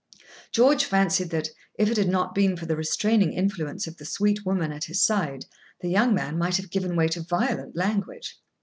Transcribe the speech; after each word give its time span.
George 0.51 0.83
fancied 0.85 1.29
that, 1.29 1.49
if 1.77 1.87
it 1.87 1.95
had 1.97 2.07
not 2.09 2.33
been 2.33 2.57
for 2.57 2.65
the 2.65 2.75
restraining 2.75 3.33
influence 3.33 3.85
of 3.85 3.97
the 3.97 4.03
sweet 4.05 4.43
woman 4.43 4.71
at 4.71 4.85
his 4.85 4.99
side, 5.05 5.45
the 5.81 5.89
young 5.89 6.11
man 6.11 6.39
might 6.39 6.57
have 6.57 6.71
given 6.71 6.95
way 6.95 7.07
to 7.07 7.21
violent 7.21 7.75
language. 7.75 8.39